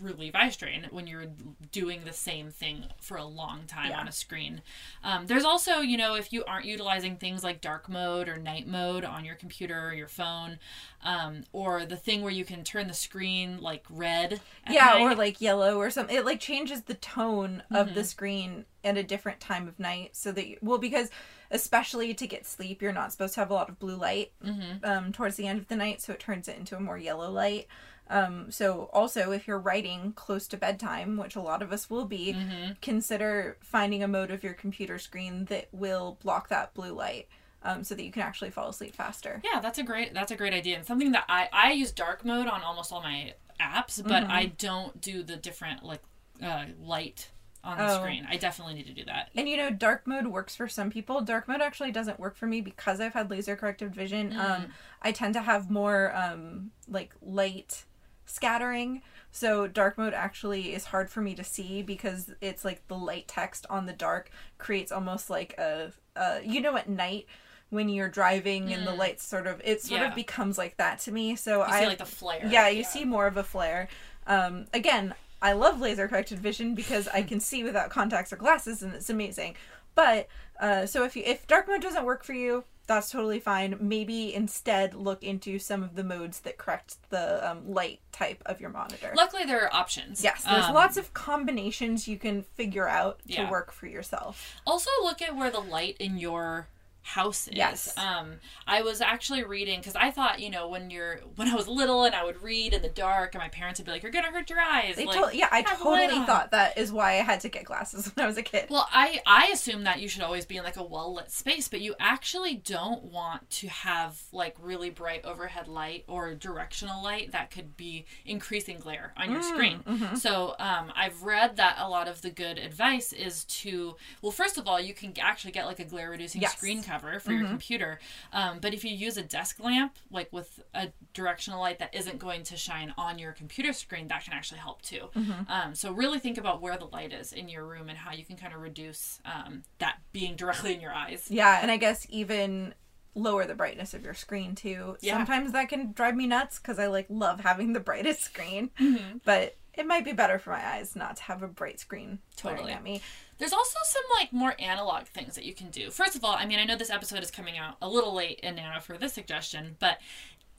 relieve 0.00 0.34
eye 0.34 0.48
strain 0.50 0.86
when 0.90 1.06
you're 1.06 1.26
doing 1.72 2.00
the 2.04 2.12
same 2.12 2.50
thing 2.50 2.84
for 3.00 3.16
a 3.16 3.24
long 3.24 3.60
time 3.66 3.90
Yeah. 3.90 4.00
on 4.00 4.08
a 4.08 4.12
screen 4.12 4.62
um, 5.04 5.26
there's 5.26 5.44
also 5.44 5.80
you 5.80 5.96
know 5.96 6.14
if 6.14 6.32
you 6.32 6.44
aren't 6.44 6.64
utilizing 6.66 7.16
things 7.16 7.42
like 7.44 7.60
dark 7.60 7.88
mode 7.88 8.28
or 8.28 8.36
night 8.36 8.66
mode 8.66 9.04
on 9.04 9.24
your 9.24 9.34
computer 9.34 9.88
or 9.88 9.94
your 9.94 10.08
phone 10.08 10.58
um, 11.04 11.44
or 11.52 11.84
the 11.86 11.96
thing 11.96 12.22
where 12.22 12.32
you 12.32 12.44
can 12.44 12.64
turn 12.64 12.88
the 12.88 12.94
screen 12.94 13.60
like 13.60 13.84
red 13.90 14.40
yeah 14.68 14.86
night. 14.94 15.00
or 15.02 15.14
like 15.14 15.40
yellow 15.40 15.76
or 15.78 15.90
something 15.90 16.16
it 16.16 16.24
like 16.24 16.40
changes 16.40 16.82
the 16.82 16.94
tone 16.94 17.62
of 17.70 17.86
Mm-hmm. 17.88 17.94
the 17.94 18.04
screen 18.04 18.64
at 18.84 18.96
a 18.96 19.02
different 19.02 19.38
time 19.40 19.68
of 19.68 19.78
night 19.78 20.10
so 20.16 20.32
that 20.32 20.46
you, 20.48 20.56
well 20.62 20.78
because 20.78 21.10
especially 21.50 22.14
to 22.14 22.26
get 22.26 22.46
sleep 22.46 22.80
you're 22.82 22.92
not 22.92 23.12
supposed 23.12 23.34
to 23.34 23.40
have 23.40 23.50
a 23.50 23.54
lot 23.54 23.68
of 23.68 23.78
blue 23.78 23.96
light 23.96 24.32
Mm-hmm. 24.44 24.84
um, 24.84 25.12
towards 25.12 25.36
the 25.36 25.46
end 25.46 25.58
of 25.60 25.68
the 25.68 25.76
night 25.76 26.00
so 26.02 26.12
it 26.12 26.20
turns 26.20 26.48
it 26.48 26.56
into 26.58 26.76
a 26.76 26.80
more 26.80 26.98
yellow 26.98 27.30
light 27.30 27.66
um, 28.10 28.50
so 28.50 28.88
also 28.92 29.32
if 29.32 29.46
you're 29.46 29.58
writing 29.58 30.12
close 30.14 30.46
to 30.48 30.56
bedtime 30.56 31.16
which 31.16 31.36
a 31.36 31.40
lot 31.40 31.62
of 31.62 31.72
us 31.72 31.90
will 31.90 32.04
be 32.06 32.32
Mm-hmm. 32.34 32.72
consider 32.80 33.56
finding 33.60 34.02
a 34.02 34.08
mode 34.08 34.30
of 34.30 34.42
your 34.42 34.54
computer 34.54 34.98
screen 34.98 35.44
that 35.46 35.68
will 35.72 36.18
block 36.22 36.48
that 36.48 36.74
blue 36.74 36.92
light 36.92 37.28
um, 37.62 37.82
so 37.84 37.94
that 37.94 38.04
you 38.04 38.12
can 38.12 38.22
actually 38.22 38.50
fall 38.50 38.68
asleep 38.68 38.94
faster 38.94 39.40
Yeah, 39.44 39.60
that's 39.60 39.78
a 39.78 39.82
great 39.82 40.14
that's 40.14 40.30
a 40.32 40.36
great 40.36 40.54
idea 40.54 40.76
and 40.76 40.86
something 40.86 41.12
that 41.12 41.24
I 41.28 41.48
I 41.52 41.72
use 41.72 41.90
dark 41.92 42.24
mode 42.24 42.46
on 42.46 42.62
almost 42.62 42.92
all 42.92 43.02
my 43.02 43.34
apps, 43.60 44.00
but 44.02 44.22
Mm-hmm. 44.22 44.30
I 44.30 44.46
don't 44.56 45.00
do 45.00 45.22
the 45.24 45.36
different 45.36 45.82
like 45.84 46.00
uh, 46.40 46.66
light 46.80 47.30
on 47.64 47.76
the 47.78 47.88
Oh. 47.92 47.98
screen. 48.00 48.26
I 48.30 48.36
definitely 48.36 48.74
need 48.74 48.86
to 48.86 48.92
do 48.94 49.04
that. 49.06 49.30
And 49.34 49.48
you 49.48 49.56
know, 49.56 49.70
dark 49.70 50.06
mode 50.06 50.28
works 50.28 50.54
for 50.56 50.68
some 50.68 50.90
people. 50.90 51.20
Dark 51.20 51.48
mode 51.48 51.60
actually 51.60 51.90
doesn't 51.92 52.18
work 52.20 52.36
for 52.36 52.46
me 52.46 52.60
because 52.60 53.00
I've 53.00 53.14
had 53.14 53.30
laser 53.30 53.56
corrected 53.56 53.94
vision. 53.94 54.32
Mm. 54.32 54.38
Um, 54.38 54.66
I 55.02 55.12
tend 55.12 55.34
to 55.34 55.42
have 55.42 55.70
more 55.70 56.14
um, 56.14 56.70
like 56.88 57.14
light 57.20 57.84
scattering. 58.26 59.02
So 59.30 59.66
dark 59.66 59.98
mode 59.98 60.14
actually 60.14 60.74
is 60.74 60.86
hard 60.86 61.10
for 61.10 61.20
me 61.20 61.34
to 61.34 61.44
see 61.44 61.82
because 61.82 62.32
it's 62.40 62.64
like 62.64 62.86
the 62.88 62.96
light 62.96 63.26
text 63.28 63.66
on 63.68 63.86
the 63.86 63.92
dark 63.92 64.30
creates 64.58 64.90
almost 64.92 65.28
like 65.28 65.54
a, 65.58 65.92
a 66.16 66.40
you 66.44 66.60
know 66.60 66.76
at 66.76 66.88
night 66.88 67.26
when 67.70 67.88
you're 67.90 68.08
driving 68.08 68.72
and 68.72 68.86
the 68.86 68.94
lights 68.94 69.26
sort 69.26 69.46
of 69.46 69.60
it 69.64 69.82
sort 69.82 70.00
Mm. 70.00 70.04
Yeah. 70.04 70.08
of 70.10 70.14
becomes 70.14 70.56
like 70.56 70.76
that 70.78 71.00
to 71.00 71.12
me. 71.12 71.36
So 71.36 71.58
You 71.58 71.62
I 71.64 71.80
see 71.80 71.86
like 71.86 71.98
the 71.98 72.06
flare. 72.06 72.46
yeah, 72.48 72.68
you 72.68 72.84
see 72.84 73.04
more 73.04 73.26
of 73.26 73.36
a 73.36 73.44
flare. 73.44 73.88
Um, 74.26 74.66
again, 74.72 75.14
I 75.40 75.52
love 75.52 75.80
laser 75.80 76.08
corrected 76.08 76.38
vision 76.38 76.74
because 76.74 77.08
I 77.08 77.22
can 77.22 77.40
see 77.40 77.62
without 77.64 77.90
contacts 77.90 78.32
or 78.32 78.36
glasses, 78.36 78.82
and 78.82 78.94
it's 78.94 79.10
amazing. 79.10 79.54
But 79.94 80.28
uh, 80.60 80.86
so 80.86 81.04
if 81.04 81.16
you 81.16 81.22
if 81.24 81.46
dark 81.46 81.68
mode 81.68 81.82
doesn't 81.82 82.04
work 82.04 82.24
for 82.24 82.32
you, 82.32 82.64
that's 82.86 83.10
totally 83.10 83.38
fine. 83.40 83.76
Maybe 83.80 84.34
instead 84.34 84.94
look 84.94 85.22
into 85.22 85.58
some 85.58 85.82
of 85.82 85.94
the 85.94 86.02
modes 86.04 86.40
that 86.40 86.56
correct 86.56 86.96
the 87.10 87.48
um, 87.50 87.70
light 87.72 88.00
type 88.12 88.42
of 88.46 88.60
your 88.60 88.70
monitor. 88.70 89.12
Luckily, 89.16 89.44
there 89.44 89.62
are 89.64 89.74
options. 89.74 90.22
Yes, 90.24 90.44
there's 90.44 90.64
Um, 90.66 90.74
lots 90.74 90.96
of 90.96 91.12
combinations 91.14 92.08
you 92.08 92.16
can 92.18 92.42
figure 92.42 92.88
out 92.88 93.20
to 93.28 93.32
Yeah. 93.34 93.50
work 93.50 93.72
for 93.72 93.86
yourself. 93.86 94.56
Also, 94.66 94.90
look 95.02 95.20
at 95.20 95.36
where 95.36 95.50
the 95.50 95.60
light 95.60 95.96
in 95.98 96.16
your 96.18 96.68
house 97.08 97.48
is. 97.48 97.56
Yes. 97.56 97.96
Um, 97.96 98.34
I 98.66 98.82
was 98.82 99.00
actually 99.00 99.42
reading 99.42 99.80
because 99.80 99.96
I 99.96 100.10
thought, 100.10 100.40
you 100.40 100.50
know, 100.50 100.68
when 100.68 100.90
you're 100.90 101.20
when 101.36 101.48
I 101.48 101.54
was 101.54 101.66
little 101.66 102.04
and 102.04 102.14
I 102.14 102.24
would 102.24 102.42
read 102.42 102.74
in 102.74 102.82
the 102.82 102.88
dark, 102.90 103.34
and 103.34 103.42
my 103.42 103.48
parents 103.48 103.80
would 103.80 103.86
be 103.86 103.92
like, 103.92 104.02
"You're 104.02 104.12
gonna 104.12 104.30
hurt 104.30 104.50
your 104.50 104.60
eyes." 104.60 104.96
They 104.96 105.06
like, 105.06 105.16
told, 105.18 105.32
yeah, 105.34 105.48
I 105.50 105.62
have 105.66 105.78
the 105.78 105.84
light 105.88 106.08
totally 106.10 106.26
thought 106.26 106.50
that 106.50 106.76
is 106.76 106.92
why 106.92 107.12
I 107.12 107.22
had 107.22 107.40
to 107.40 107.48
get 107.48 107.64
glasses 107.64 108.06
when 108.14 108.24
I 108.24 108.26
was 108.26 108.36
a 108.36 108.42
kid. 108.42 108.66
Well, 108.68 108.86
I 108.92 109.20
I 109.26 109.46
assume 109.52 109.84
that 109.84 110.00
you 110.00 110.08
should 110.08 110.22
always 110.22 110.44
be 110.44 110.58
in 110.58 110.64
like 110.64 110.76
a 110.76 110.82
well 110.82 111.14
lit 111.14 111.30
space, 111.30 111.66
but 111.68 111.80
you 111.80 111.94
actually 111.98 112.54
don't 112.56 113.04
want 113.04 113.48
to 113.50 113.68
have 113.68 114.20
like 114.32 114.54
really 114.60 114.90
bright 114.90 115.24
overhead 115.24 115.66
light 115.66 116.04
or 116.08 116.34
directional 116.34 117.02
light 117.02 117.32
that 117.32 117.50
could 117.50 117.76
be 117.76 118.04
increasing 118.26 118.78
glare 118.78 119.12
on 119.16 119.28
Mm, 119.28 119.32
your 119.32 119.42
screen. 119.42 119.78
mm-hmm. 119.86 120.14
So 120.16 120.54
um, 120.58 120.92
I've 120.94 121.22
read 121.22 121.56
that 121.56 121.76
a 121.78 121.88
lot 121.88 122.06
of 122.08 122.20
the 122.22 122.30
good 122.30 122.58
advice 122.58 123.12
is 123.14 123.44
to 123.44 123.96
well, 124.20 124.32
first 124.32 124.58
of 124.58 124.68
all, 124.68 124.78
you 124.80 124.92
can 124.92 125.14
actually 125.20 125.52
get 125.52 125.64
like 125.66 125.78
a 125.80 125.84
glare 125.84 126.10
reducing 126.10 126.42
Yes. 126.42 126.56
Screen 126.56 126.82
cover 126.82 126.97
for 126.98 127.32
your 127.32 127.46
computer. 127.46 127.98
Um, 128.32 128.58
but 128.60 128.74
if 128.74 128.84
you 128.84 128.90
use 128.94 129.16
a 129.16 129.22
desk 129.22 129.58
lamp, 129.62 129.96
like 130.10 130.32
with 130.32 130.60
a 130.74 130.88
directional 131.14 131.60
light 131.60 131.78
that 131.78 131.94
isn't 131.94 132.18
going 132.18 132.42
to 132.44 132.56
shine 132.56 132.92
on 132.96 133.18
your 133.18 133.32
computer 133.32 133.72
screen, 133.72 134.08
that 134.08 134.24
can 134.24 134.32
actually 134.32 134.58
help 134.60 134.82
too. 134.82 135.08
Mm-hmm. 135.16 135.50
Um, 135.50 135.74
so 135.74 135.92
really 135.92 136.18
think 136.18 136.38
about 136.38 136.60
where 136.60 136.76
the 136.76 136.86
light 136.86 137.12
is 137.12 137.32
in 137.32 137.48
your 137.48 137.64
room 137.66 137.88
and 137.88 137.98
how 137.98 138.12
you 138.12 138.24
can 138.24 138.36
kind 138.36 138.52
of 138.52 138.60
reduce 138.60 139.20
um, 139.24 139.62
that 139.78 139.98
being 140.12 140.36
directly 140.36 140.74
in 140.74 140.80
your 140.80 140.92
eyes. 140.92 141.26
Yeah, 141.30 141.58
and 141.62 141.70
I 141.70 141.76
guess 141.76 142.06
even 142.10 142.74
lower 143.14 143.46
the 143.46 143.54
brightness 143.54 143.94
of 143.94 144.04
your 144.04 144.14
screen 144.14 144.54
too. 144.54 144.96
Yeah. 145.00 145.16
Sometimes 145.16 145.52
that 145.52 145.68
can 145.68 145.92
drive 145.92 146.14
me 146.14 146.26
nuts 146.26 146.58
because 146.58 146.78
I 146.78 146.86
like 146.86 147.06
love 147.08 147.40
having 147.40 147.72
the 147.72 147.80
brightest 147.88 148.22
screen, 148.22 148.70
Mm-hmm. 148.80 149.18
but 149.24 149.56
it 149.74 149.86
might 149.86 150.04
be 150.04 150.12
better 150.12 150.38
for 150.38 150.50
my 150.50 150.64
eyes 150.64 150.96
not 150.96 151.16
to 151.16 151.22
have 151.24 151.42
a 151.42 151.46
bright 151.48 151.78
screen 151.78 152.18
totally 152.36 152.72
at 152.72 152.82
me. 152.82 153.00
There's 153.38 153.52
also 153.52 153.78
some 153.84 154.02
like 154.18 154.32
more 154.32 154.54
analog 154.58 155.04
things 155.04 155.34
that 155.34 155.44
you 155.44 155.54
can 155.54 155.70
do. 155.70 155.90
First 155.90 156.16
of 156.16 156.24
all, 156.24 156.34
I 156.34 156.46
mean, 156.46 156.58
I 156.58 156.64
know 156.64 156.76
this 156.76 156.90
episode 156.90 157.22
is 157.22 157.30
coming 157.30 157.56
out 157.56 157.76
a 157.80 157.88
little 157.88 158.14
late 158.14 158.40
in 158.40 158.56
Nano 158.56 158.80
for 158.80 158.98
this 158.98 159.12
suggestion, 159.12 159.76
but 159.78 159.98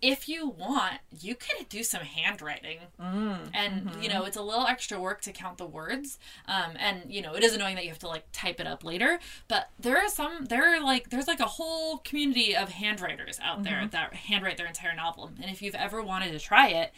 if 0.02 0.30
you 0.30 0.48
want, 0.48 1.00
you 1.20 1.36
could 1.36 1.68
do 1.68 1.84
some 1.84 2.02
handwriting, 2.02 2.80
mm, 3.00 3.38
and 3.54 3.84
you 3.84 3.92
mm-hmm. 3.92 4.08
know 4.08 4.24
it's 4.24 4.38
a 4.38 4.42
little 4.42 4.66
extra 4.66 5.00
work 5.00 5.22
to 5.22 5.32
count 5.34 5.58
the 5.58 5.66
words. 5.66 6.20
Um, 6.48 6.74
and 6.78 7.04
you 7.14 7.22
know 7.22 7.36
it 7.36 7.44
is 7.44 7.54
annoying 7.54 7.76
that 7.76 7.84
you 7.84 7.90
have 7.90 8.00
to 8.00 8.08
like 8.08 8.24
type 8.32 8.60
it 8.60 8.68
up 8.68 8.84
later. 8.84 9.20
But 9.48 9.70
there 9.78 9.98
are 9.98 10.08
some, 10.08 10.46
there 10.46 10.74
are 10.74 10.82
like 10.82 11.10
there's 11.10 11.28
like 11.28 11.42
a 11.42 11.46
whole 11.46 11.98
community 11.98 12.56
of 12.56 12.70
handwriters 12.70 13.40
out 13.44 13.56
mm-hmm. 13.56 13.64
there 13.64 13.88
that 13.92 14.14
handwrite 14.14 14.58
their 14.58 14.68
entire 14.68 14.96
novel. 14.96 15.32
And 15.42 15.52
if 15.52 15.62
you've 15.62 15.76
ever 15.76 16.02
wanted 16.02 16.32
to 16.32 16.40
try 16.40 16.70
it, 16.70 16.94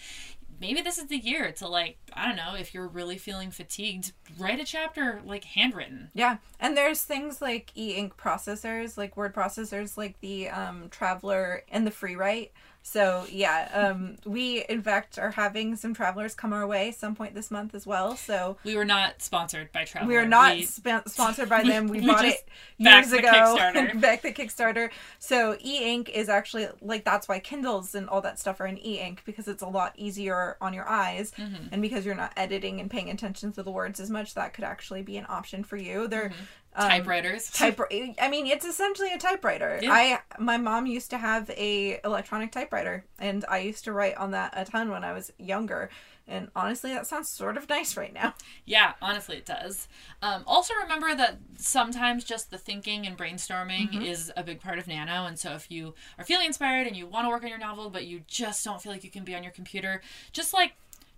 maybe 0.62 0.82
this 0.82 0.98
is 0.98 1.08
the 1.08 1.18
year 1.18 1.52
to 1.52 1.68
like 1.68 1.98
I 2.14 2.28
don't 2.28 2.38
know 2.38 2.56
if 2.56 2.74
you're 2.74 2.88
really 2.88 3.18
feeling 3.18 3.52
fatigued, 3.52 4.14
write 4.38 4.62
a 4.62 4.64
chapter 4.64 5.22
like 5.26 5.44
handwritten. 5.44 6.12
Yeah, 6.14 6.38
and 6.60 6.78
there's 6.78 7.04
things 7.04 7.42
like 7.42 7.72
e-ink 7.76 8.16
processors, 8.16 8.98
like 8.98 9.18
word 9.18 9.34
processors, 9.34 9.98
like 9.98 10.22
the 10.22 10.50
um, 10.50 10.88
Traveler 10.90 11.64
and 11.70 11.86
the 11.86 11.92
FreeWrite. 11.92 12.52
So 12.84 13.26
yeah, 13.30 13.70
um, 13.74 14.18
we 14.26 14.66
in 14.68 14.82
fact 14.82 15.20
are 15.20 15.32
having 15.32 15.76
some 15.76 15.94
travelers 15.94 16.34
come 16.34 16.52
our 16.52 16.66
way 16.66 16.92
some 16.92 17.16
point 17.16 17.36
this 17.36 17.52
month 17.52 17.76
as 17.76 17.86
well. 17.86 18.16
So 18.18 18.58
We 18.64 18.76
were 18.76 18.86
not 18.86 19.22
sponsored 19.22 19.72
by 19.72 19.86
Traveler. 19.86 20.10
we 20.10 20.18
are 20.18 20.26
not 20.26 20.56
We- 20.56 20.64
sp- 20.66 21.06
sponsored 21.08 21.48
by 21.50 21.64
them. 21.64 21.88
We, 21.92 22.00
we 22.02 22.08
bought 22.08 22.26
it 22.26 22.48
years 22.78 23.12
ago. 23.12 23.56
Back 23.96 24.22
the 24.24 24.32
Kickstarter. 24.34 24.90
So 25.20 25.58
e-ink 25.62 26.10
is 26.10 26.28
actually 26.30 26.68
like 26.82 27.06
that's 27.06 27.28
why 27.28 27.40
Kindles 27.40 27.94
and 27.96 28.10
all 28.10 28.22
that 28.22 28.40
stuff 28.40 28.60
are 28.60 28.66
in 28.68 28.78
e-ink 28.84 29.22
because 29.26 29.48
it's 29.48 29.62
a 29.64 29.68
lot 29.68 29.94
easier 29.98 30.58
on 30.62 30.74
your 30.74 30.88
eyes, 30.90 31.32
Mm-hmm. 31.38 31.68
and 31.72 31.82
because 31.82 32.06
you're 32.06 32.16
not 32.16 32.34
editing 32.36 32.80
and 32.82 32.90
paying 32.90 33.10
attention 33.10 33.52
to 33.54 33.64
the 33.64 33.72
words 33.72 34.00
as 34.00 34.10
much, 34.10 34.34
that 34.36 34.54
could 34.54 34.64
actually 34.64 35.02
be 35.04 35.18
an 35.18 35.26
option 35.30 35.64
for 35.64 35.78
you. 35.78 36.08
They're 36.08 36.32
um, 36.76 36.90
typewriters. 36.90 37.50
type 37.54 37.80
i 38.20 38.30
mean 38.30 38.48
it's 38.48 38.66
essentially 38.66 39.12
a 39.14 39.18
typewriter 39.18 39.80
Yeah. 39.82 39.92
i 39.94 40.20
my 40.40 40.58
mom 40.58 40.86
used 40.86 41.10
to 41.12 41.18
have 41.18 41.50
a 41.52 42.00
electronic 42.04 42.52
typewriter 42.52 43.06
and 43.20 43.44
i 43.50 43.60
used 43.60 43.84
to 43.86 43.92
write 43.92 44.16
on 44.18 44.32
that 44.32 44.54
a 44.56 44.64
ton 44.66 44.90
when 44.90 45.04
i 45.04 45.12
was 45.14 45.32
younger 45.38 45.90
and 46.28 46.50
honestly 46.56 46.94
that 46.94 47.08
sounds 47.08 47.28
sort 47.30 47.58
of 47.58 47.68
nice 47.68 47.98
right 47.98 48.14
now 48.14 48.34
Yeah, 48.66 48.94
honestly, 49.02 49.36
it 49.38 49.46
does. 49.46 49.88
Um, 50.22 50.44
also, 50.48 50.74
remember 50.84 51.14
that 51.16 51.40
sometimes 51.58 52.24
just 52.24 52.52
the 52.52 52.58
thinking 52.58 53.06
and 53.06 53.18
brainstorming 53.18 53.90
Mm-hmm. 53.92 54.02
is 54.04 54.32
a 54.38 54.44
big 54.44 54.62
part 54.62 54.78
of 54.80 54.88
Nano. 54.88 55.26
And 55.26 55.38
so, 55.38 55.54
if 55.56 55.70
you 55.70 55.94
are 56.18 56.24
feeling 56.24 56.46
inspired 56.46 56.88
and 56.88 56.96
you 56.96 57.06
want 57.08 57.26
to 57.26 57.30
work 57.30 57.44
on 57.44 57.50
your 57.50 57.58
novel, 57.58 57.90
but 57.90 58.06
you 58.06 58.22
just 58.28 58.64
don't 58.64 58.82
feel 58.82 58.92
like 58.94 59.04
you 59.04 59.10
can 59.10 59.24
be 59.26 59.36
on 59.36 59.44
your 59.44 59.52
computer, 59.52 60.02
just 60.32 60.54
like 60.54 60.74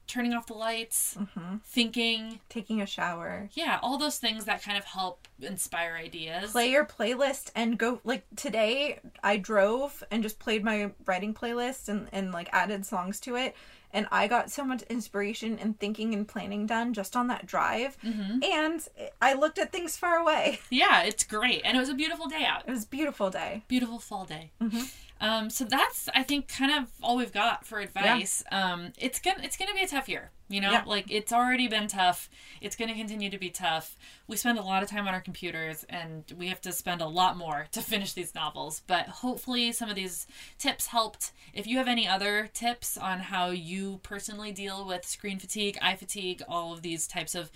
turning 0.08 0.34
off 0.34 0.48
the 0.48 0.54
lights, 0.54 1.16
Mm-hmm. 1.20 1.58
thinking, 1.66 2.40
taking 2.50 2.82
a 2.82 2.86
shower 2.86 3.50
yeah, 3.54 3.80
all 3.82 3.98
those 3.98 4.18
things 4.18 4.46
that 4.46 4.62
kind 4.64 4.78
of 4.78 4.84
help 4.86 5.28
inspire 5.42 5.96
ideas. 5.96 6.52
play 6.52 6.70
your 6.70 6.86
playlist 6.86 7.52
and 7.56 7.78
go 7.78 8.00
like 8.04 8.24
today 8.36 9.00
i 9.24 9.36
drove 9.38 10.04
and 10.12 10.24
just 10.24 10.40
played 10.40 10.64
my 10.64 10.92
writing 11.06 11.34
playlist 11.34 11.90
and, 11.90 12.08
and 12.12 12.32
like 12.32 12.48
added 12.54 12.86
songs 12.86 13.20
to 13.20 13.36
it 13.36 13.56
and 13.92 14.08
i 14.12 14.28
got 14.28 14.50
so 14.50 14.64
much 14.64 14.84
inspiration 14.84 15.58
and 15.60 15.78
thinking 15.80 16.14
and 16.14 16.28
planning 16.28 16.66
done 16.66 16.94
just 16.94 17.16
on 17.16 17.28
that 17.28 17.46
drive 17.46 17.98
and 18.04 18.88
i 19.22 19.34
looked 19.34 19.58
at 19.60 19.72
things 19.72 19.98
far 19.98 20.16
away 20.18 20.60
Yeah, 20.70 21.04
it's 21.04 21.24
great. 21.24 21.62
And 21.66 21.76
it 21.76 21.80
was 21.80 21.90
a 21.90 21.94
beautiful 21.96 22.28
day 22.28 22.46
out. 22.46 22.64
it 22.68 22.72
was 22.72 22.84
a 22.86 22.88
beautiful 22.88 23.30
day 23.30 23.64
beautiful 23.68 24.00
fall 24.00 24.26
day. 24.26 24.52
Mm-hmm. 24.62 24.84
Um, 25.24 25.50
so 25.50 25.64
that's 25.64 26.10
I 26.14 26.22
think 26.22 26.50
kind 26.50 26.72
of 26.72 26.92
all 27.02 27.16
we've 27.16 27.32
got 27.32 27.66
for 27.66 27.80
advice. 27.80 28.44
Um, 28.52 28.92
it's 28.98 29.20
gonna 29.20 29.42
it's 29.42 29.56
gonna 29.58 29.74
be 29.74 29.82
a 29.82 29.88
tough 29.88 30.10
year. 30.10 30.32
You 30.50 30.60
know, 30.62 30.72
Yeah. 30.72 30.84
like 30.86 31.10
it's 31.10 31.32
already 31.32 31.68
been 31.70 31.88
tough. 31.88 32.30
It's 32.60 32.76
gonna 32.76 32.94
continue 32.94 33.30
to 33.30 33.38
be 33.38 33.50
tough. 33.50 33.96
We 34.28 34.36
spend 34.36 34.60
a 34.60 34.62
lot 34.62 34.84
of 34.84 34.90
time 34.90 35.08
on 35.08 35.14
our 35.14 35.22
computers, 35.22 35.86
and 35.90 36.26
we 36.38 36.50
have 36.50 36.60
to 36.62 36.74
spend 36.74 37.00
a 37.02 37.08
lot 37.08 37.38
more 37.38 37.68
to 37.72 37.82
finish 37.94 38.12
these 38.14 38.36
novels. 38.36 38.82
But 38.86 39.08
hopefully, 39.08 39.72
some 39.72 39.90
of 39.90 39.96
these 39.96 40.28
tips 40.60 40.88
helped. 40.88 41.32
If 41.54 41.68
you 41.68 41.78
have 41.78 41.88
any 41.88 42.06
other 42.08 42.50
tips 42.54 42.98
on 42.98 43.20
how 43.22 43.52
you 43.52 44.02
personally 44.04 44.52
deal 44.52 44.86
with 44.86 45.06
screen 45.06 45.40
fatigue, 45.40 45.78
eye 45.82 45.96
fatigue, 45.96 46.44
all 46.50 46.74
of 46.74 46.82
these 46.82 47.08
types 47.08 47.34
of 47.34 47.50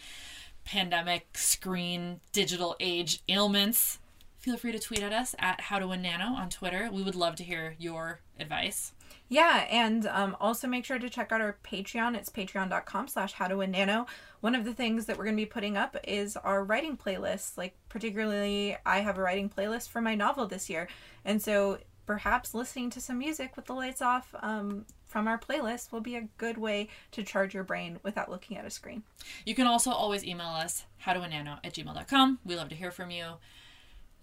pandemic 0.64 1.38
screen 1.38 2.20
digital 2.32 2.76
age 2.80 3.22
ailments 3.30 4.00
feel 4.38 4.58
free 4.58 4.72
to 4.72 4.80
tweet 4.80 5.02
at 5.02 5.14
us 5.14 5.36
at 5.40 5.62
how 5.62 5.80
to 5.80 5.88
win 5.88 6.02
nano 6.02 6.26
on 6.36 6.50
twitter 6.50 6.90
we 6.92 7.04
would 7.04 7.16
love 7.16 7.36
to 7.36 7.44
hear 7.44 7.76
your 7.78 8.20
advice 8.40 8.94
Yeah, 9.30 9.66
and 9.70 10.06
um, 10.08 10.38
also 10.40 10.68
make 10.68 10.86
sure 10.86 11.00
to 11.00 11.10
check 11.10 11.32
out 11.34 11.42
our 11.42 11.58
Patreon. 11.62 12.16
It's 12.16 12.30
patreon.com 12.30 13.10
slash 13.10 13.34
how 13.34 13.48
to 13.50 13.58
win 13.58 13.72
nano. 13.72 14.06
One 14.40 14.56
of 14.56 14.64
the 14.64 14.74
things 14.74 15.06
that 15.06 15.18
we're 15.18 15.26
going 15.26 15.36
to 15.36 15.42
be 15.42 15.46
putting 15.46 15.76
up 15.76 15.98
is 16.06 16.38
our 16.38 16.64
writing 16.64 16.96
playlists. 16.96 17.58
Like, 17.58 17.76
particularly, 17.90 18.78
I 18.86 19.00
have 19.00 19.18
a 19.18 19.22
writing 19.22 19.50
playlist 19.50 19.90
for 19.90 20.00
my 20.00 20.16
novel 20.16 20.48
this 20.48 20.70
year. 20.70 20.88
And 21.26 21.42
so 21.42 21.80
perhaps 22.06 22.54
listening 22.54 22.90
to 22.92 23.02
some 23.02 23.18
music 23.20 23.58
with 23.58 23.66
the 23.66 23.74
lights 23.74 24.02
off 24.02 24.34
um, 24.42 24.86
from 25.06 25.28
our 25.28 25.38
playlist 25.38 25.92
will 25.92 26.00
be 26.02 26.16
a 26.16 26.28
good 26.38 26.58
way 26.58 26.88
to 27.12 27.22
charge 27.24 27.54
your 27.54 27.64
brain 27.66 28.00
without 28.04 28.32
looking 28.32 28.56
at 28.58 28.66
a 28.66 28.70
screen. 28.70 29.04
you 29.46 29.54
can 29.54 29.68
also 29.68 29.92
always 29.92 30.24
email 30.24 30.48
us 30.48 30.86
how 31.00 31.12
to 31.14 31.20
win 31.20 31.32
nano 31.32 31.58
at 31.66 31.74
gmail.com 31.74 32.40
we 32.46 32.56
love 32.56 32.70
to 32.70 32.76
hear 32.76 32.92
from 32.92 33.12
you 33.12 33.34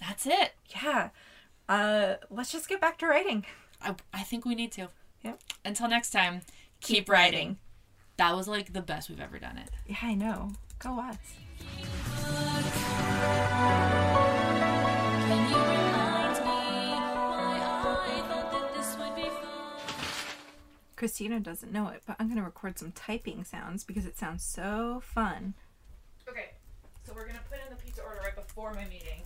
that's 0.01 0.27
it 0.27 0.53
Yeah. 0.83 1.11
Uh, 1.69 2.17
let's 2.31 2.53
just 2.53 2.69
get 2.69 2.81
back 2.81 2.99
to 2.99 3.07
writing. 3.07 3.45
i, 3.81 3.95
I 4.13 4.23
think 4.23 4.45
we 4.45 4.55
need 4.55 4.73
to 4.73 4.89
Yep. 5.23 5.41
until 5.65 5.89
next 5.89 6.11
time 6.11 6.43
keep, 6.81 7.09
writing. 7.09 7.57
that 8.19 8.35
was 8.37 8.47
like 8.47 8.73
the 8.75 8.83
best 8.83 9.09
we've 9.09 9.21
ever 9.21 9.39
done 9.39 9.57
it 9.59 9.71
Yeah, 9.87 9.97
I 10.03 10.15
know. 10.15 10.53
Go 10.79 10.99
us. 11.01 11.17
Can 14.15 15.51
you 15.51 15.57
remind 15.57 16.39
me 16.39 16.95
why 16.95 17.59
I 17.59 18.21
thought 18.29 18.53
that 18.53 18.75
this 18.75 18.97
would 18.99 19.15
be 19.17 19.23
fun? 19.23 19.97
Christina 20.97 21.41
doesn't 21.41 21.73
know 21.73 21.89
it, 21.89 22.03
but 22.07 22.17
I'm 22.19 22.27
going 22.27 22.39
to 22.39 22.45
record 22.45 22.79
some 22.79 22.93
typing 22.93 23.45
sounds 23.45 23.83
because 23.85 24.05
it 24.07 24.19
sounds 24.19 24.45
so 24.45 25.01
fun. 25.05 25.55
okay 26.29 26.51
so 27.07 27.13
we're 27.15 27.27
gonna 27.27 27.39
put 27.51 27.59
in 27.63 27.69
the 27.69 27.77
pizza 27.83 28.03
order 28.03 28.21
right 28.25 28.35
before 28.35 28.73
my 28.73 28.85
meeting 28.85 29.21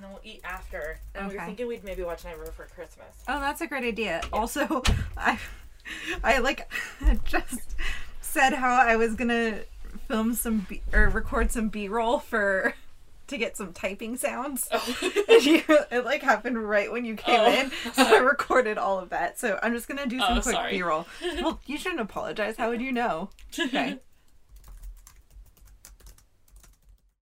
and 0.00 0.04
then 0.04 0.10
we'll 0.12 0.20
eat 0.24 0.40
after 0.44 0.98
and 1.14 1.28
we 1.28 1.36
were 1.36 1.44
thinking 1.44 1.66
we'd 1.66 1.84
maybe 1.84 2.02
watch 2.02 2.24
Nightmare 2.24 2.46
for 2.46 2.64
christmas 2.74 3.08
Oh, 3.28 3.38
that's 3.38 3.60
a 3.60 3.66
great 3.66 3.84
idea. 3.84 4.22
Also, 4.32 4.82
I, 5.16 5.38
I 6.24 6.38
like 6.38 6.70
just 7.24 7.76
said 8.22 8.54
how 8.54 8.72
I 8.74 8.96
was 8.96 9.14
gonna 9.14 9.60
film 10.08 10.34
some 10.34 10.66
B- 10.68 10.82
or 10.92 11.08
record 11.10 11.50
some 11.52 11.68
B-roll 11.68 12.18
for 12.20 12.72
to 13.26 13.38
get 13.38 13.56
some 13.56 13.72
typing 13.72 14.16
sounds. 14.16 14.68
Oh. 14.72 14.96
And 15.28 15.44
you, 15.44 15.62
it 15.92 16.04
like 16.04 16.22
happened 16.22 16.58
right 16.68 16.90
when 16.90 17.04
you 17.04 17.14
came 17.14 17.38
Oh. 17.40 17.52
in, 17.52 17.70
so 17.92 18.02
I 18.16 18.18
recorded 18.18 18.76
all 18.78 18.98
of 18.98 19.10
that. 19.10 19.38
So 19.38 19.58
I'm 19.62 19.72
just 19.74 19.86
gonna 19.86 20.06
do 20.06 20.18
some 20.18 20.38
Oh, 20.38 20.40
quick. 20.40 20.56
B-roll. 20.70 21.06
Well, 21.40 21.60
you 21.66 21.76
shouldn't 21.78 22.00
apologize. 22.00 22.56
How 22.56 22.70
would 22.70 22.80
you 22.80 22.90
know? 22.92 23.30
Okay. 23.58 23.98